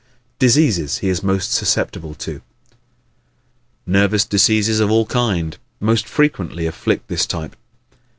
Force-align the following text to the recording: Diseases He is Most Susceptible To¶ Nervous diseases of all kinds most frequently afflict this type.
Diseases 0.39 0.97
He 0.97 1.09
is 1.09 1.21
Most 1.21 1.51
Susceptible 1.51 2.15
To¶ 2.15 2.39
Nervous 3.85 4.25
diseases 4.25 4.79
of 4.79 4.89
all 4.89 5.05
kinds 5.05 5.59
most 5.79 6.07
frequently 6.07 6.65
afflict 6.65 7.07
this 7.07 7.27
type. 7.27 7.55